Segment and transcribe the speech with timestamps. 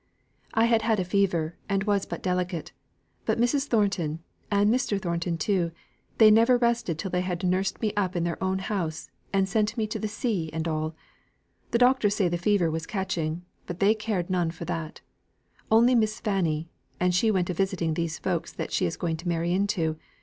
[0.55, 2.71] "I had had the fever, and was but delicate;
[3.27, 3.67] and Mrs.
[3.67, 4.99] Thornton and Mr.
[4.99, 5.71] Thornton too,
[6.17, 9.77] they never rested till they had nursed me up in their own house, and sent
[9.77, 10.95] me to the sea and all.
[11.69, 15.01] The doctor said the fever was catching, but they cared none for that
[15.69, 19.27] only Miss Fanny, and she went a visiting these folk that she is going to
[19.27, 19.99] marry into.